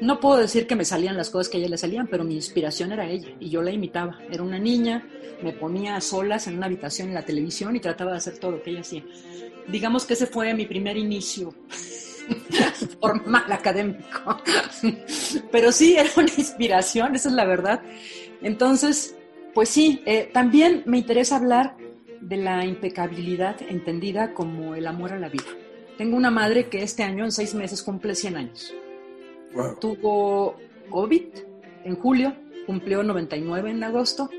[0.00, 2.34] No puedo decir que me salían las cosas que a ella le salían, pero mi
[2.34, 4.18] inspiración era ella y yo la imitaba.
[4.30, 5.06] Era una niña,
[5.42, 8.52] me ponía a solas en una habitación en la televisión y trataba de hacer todo
[8.52, 9.04] lo que ella hacía.
[9.68, 11.54] Digamos que ese fue mi primer inicio
[13.00, 14.40] formal académico.
[15.52, 17.82] pero sí, era una inspiración, esa es la verdad.
[18.40, 19.16] Entonces,
[19.52, 21.76] pues sí, eh, también me interesa hablar
[22.22, 25.44] de la impecabilidad entendida como el amor a la vida.
[25.98, 28.74] Tengo una madre que este año, en seis meses, cumple 100 años.
[29.80, 30.56] Tuvo
[30.90, 31.24] COVID
[31.84, 32.34] en julio,
[32.66, 34.30] cumplió 99 en agosto,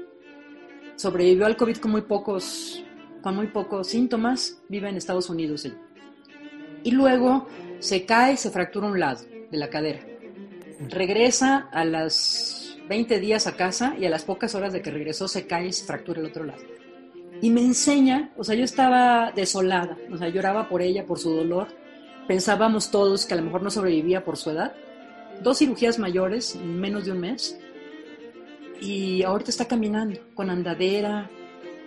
[0.95, 2.84] sobrevivió al COVID con muy pocos,
[3.21, 5.67] con muy pocos síntomas, vive en Estados Unidos.
[6.84, 7.47] Y luego
[7.80, 10.00] se cae se fractura un lado de la cadera.
[10.89, 15.28] Regresa a las 20 días a casa y a las pocas horas de que regresó
[15.28, 16.62] se cae y se fractura el otro lado.
[17.41, 21.34] Y me enseña, o sea, yo estaba desolada, o sea, lloraba por ella, por su
[21.34, 21.67] dolor.
[22.28, 24.74] Pensábamos todos que a lo mejor no sobrevivía por su edad
[25.41, 27.58] dos cirugías mayores en menos de un mes
[28.82, 31.30] y ahorita está caminando con andadera,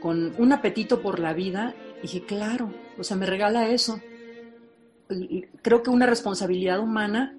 [0.00, 1.74] con un apetito por la vida.
[1.98, 4.00] Y dije, claro, o sea, me regala eso.
[5.62, 7.36] creo que una responsabilidad humana,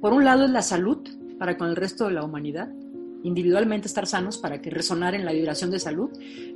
[0.00, 0.98] por un lado es la salud
[1.38, 2.70] para con el resto de la humanidad,
[3.22, 6.10] individualmente estar sanos para que resonar en la vibración de salud,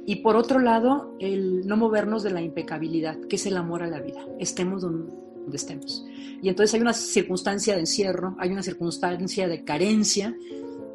[0.07, 3.89] y por otro lado el no movernos de la impecabilidad, que es el amor a
[3.89, 5.13] la vida, estemos donde
[5.53, 6.05] estemos.
[6.43, 10.35] Y entonces hay una circunstancia de encierro, hay una circunstancia de carencia,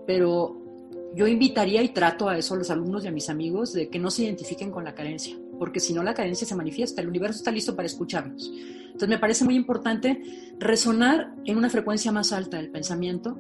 [0.08, 0.62] pero
[1.16, 4.00] yo invitaría y trato a eso a los alumnos y a mis amigos de que
[4.00, 7.38] no se identifiquen con la carencia, porque si no la carencia se manifiesta, el universo
[7.38, 8.52] está listo para escucharnos.
[8.86, 10.22] Entonces me parece muy importante
[10.60, 13.38] resonar en una frecuencia más alta del pensamiento.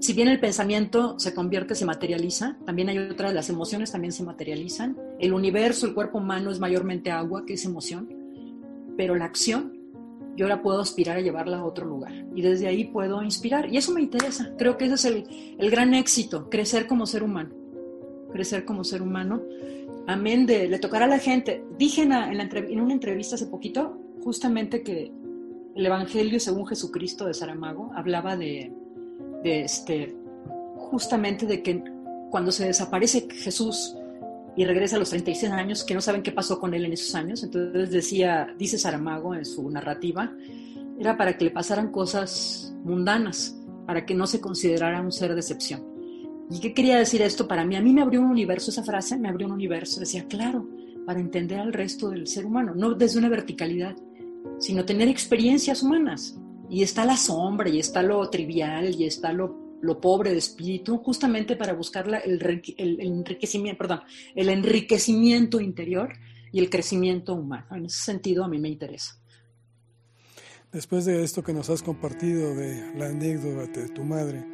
[0.00, 4.22] Si bien el pensamiento se convierte, se materializa, también hay otras, las emociones también se
[4.22, 4.96] materializan.
[5.18, 8.08] El universo, el cuerpo humano es mayormente agua, que es emoción,
[8.96, 9.77] pero la acción
[10.38, 12.12] yo ahora puedo aspirar a llevarla a otro lugar.
[12.32, 13.68] Y desde ahí puedo inspirar.
[13.72, 14.52] Y eso me interesa.
[14.56, 17.50] Creo que ese es el, el gran éxito, crecer como ser humano.
[18.32, 19.42] Crecer como ser humano.
[20.06, 21.64] Amén de le tocará a la gente.
[21.76, 25.10] Dije en, en, una entrevista hace poquito justamente que
[25.74, 28.72] el Evangelio según Jesucristo de Saramago hablaba de,
[29.42, 30.14] de este,
[30.76, 31.82] justamente de que
[32.30, 33.96] cuando se desaparece Jesús
[34.58, 37.14] y regresa a los 36 años, que no saben qué pasó con él en esos
[37.14, 37.44] años.
[37.44, 40.34] Entonces decía, dice Saramago en su narrativa,
[40.98, 45.38] era para que le pasaran cosas mundanas, para que no se considerara un ser de
[45.38, 45.86] excepción.
[46.50, 47.76] ¿Y qué quería decir esto para mí?
[47.76, 50.00] A mí me abrió un universo, esa frase me abrió un universo.
[50.00, 50.68] Decía, claro,
[51.06, 53.94] para entender al resto del ser humano, no desde una verticalidad,
[54.58, 56.36] sino tener experiencias humanas.
[56.68, 60.98] Y está la sombra, y está lo trivial, y está lo lo pobre de espíritu,
[60.98, 64.00] justamente para buscar el, enriquecimiento, perdón,
[64.34, 66.12] el enriquecimiento interior
[66.52, 67.66] y el crecimiento humano.
[67.70, 69.20] En ese sentido a mí me interesa.
[70.72, 74.44] Después de esto que nos has compartido de la anécdota de tu madre,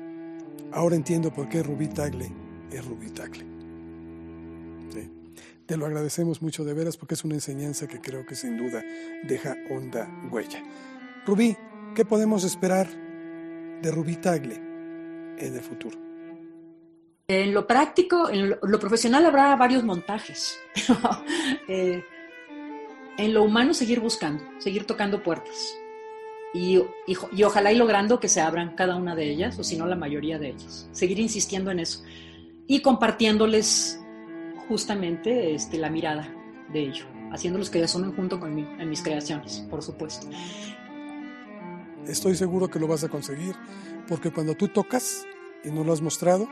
[0.73, 2.31] ahora entiendo por qué Rubí Tagle
[2.71, 3.55] es Rubí Tagle.
[5.67, 8.85] Te lo agradecemos mucho de veras porque es una enseñanza que creo que sin duda
[9.27, 10.63] deja honda huella.
[11.25, 11.57] Rubí,
[11.95, 12.87] ¿qué podemos esperar
[13.81, 14.64] de Rubí Tagle?
[15.39, 15.99] En el futuro?
[17.27, 20.59] En lo práctico, en lo, profesional habrá varios montajes.
[21.69, 22.05] Eh,
[23.17, 25.77] en lo humano seguir buscando, seguir tocando puertas.
[26.53, 29.87] Y, y, ojalá y logrando que se abran cada una de ellas, o si no
[29.87, 30.89] la mayoría de ellas.
[30.93, 32.03] Seguir insistiendo en eso.
[32.67, 34.01] Y compartiéndoles
[34.69, 36.33] justamente este, la mirada
[36.73, 40.29] de ello, haciéndolos que resumen junto con en mis creaciones, por supuesto.
[42.07, 43.55] Estoy seguro que lo vas a conseguir
[44.09, 45.25] porque cuando tú tocas
[45.65, 46.49] y no lo has mostrado,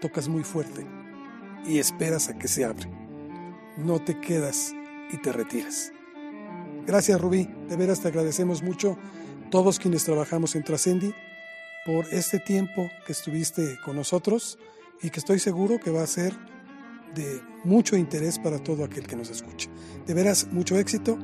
[0.00, 0.86] tocas muy fuerte
[1.66, 2.90] y esperas a que se abre.
[3.76, 4.74] No te quedas
[5.10, 5.92] y te retiras.
[6.86, 8.98] Gracias Rubí, de veras te agradecemos mucho
[9.50, 11.14] todos quienes trabajamos en Trascendi
[11.84, 14.58] por este tiempo que estuviste con nosotros
[15.02, 16.34] y que estoy seguro que va a ser
[17.14, 19.70] de mucho interés para todo aquel que nos escuche.
[20.06, 21.18] De veras, mucho éxito.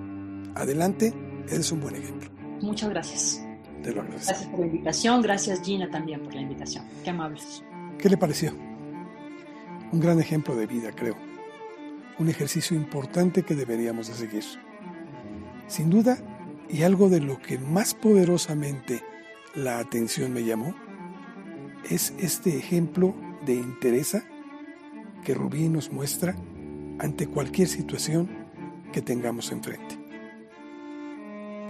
[0.55, 1.13] Adelante,
[1.49, 2.31] eres un buen ejemplo.
[2.61, 3.50] Muchas gracias.
[3.83, 4.33] Te lo agradezco.
[4.33, 6.85] Gracias por la invitación, gracias Gina también por la invitación.
[7.03, 7.65] Qué amables.
[7.99, 8.53] ¿Qué le pareció?
[9.93, 11.17] Un gran ejemplo de vida, creo.
[12.19, 14.45] Un ejercicio importante que deberíamos de seguir.
[15.67, 16.19] Sin duda,
[16.69, 19.03] y algo de lo que más poderosamente
[19.55, 20.75] la atención me llamó,
[21.89, 23.15] es este ejemplo
[23.45, 24.17] de interés
[25.25, 26.37] que Rubí nos muestra
[26.99, 28.29] ante cualquier situación
[28.93, 29.99] que tengamos enfrente.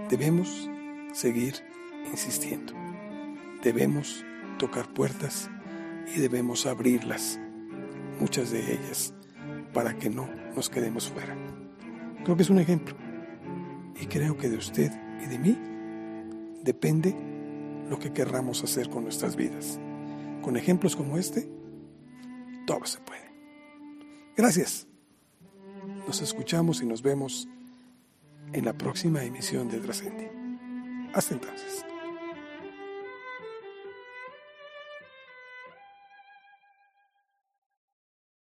[0.09, 0.69] Debemos
[1.13, 1.55] seguir
[2.09, 2.73] insistiendo.
[3.63, 4.25] Debemos
[4.57, 5.49] tocar puertas
[6.15, 7.39] y debemos abrirlas,
[8.19, 9.13] muchas de ellas,
[9.73, 11.35] para que no nos quedemos fuera.
[12.23, 12.95] Creo que es un ejemplo.
[13.99, 14.91] Y creo que de usted
[15.23, 15.57] y de mí
[16.63, 17.15] depende
[17.89, 19.79] lo que querramos hacer con nuestras vidas.
[20.41, 21.47] Con ejemplos como este,
[22.65, 23.31] todo se puede.
[24.35, 24.87] Gracias.
[26.07, 27.47] Nos escuchamos y nos vemos
[28.53, 30.27] en la próxima emisión de Trascendi.
[31.13, 31.85] Hasta entonces.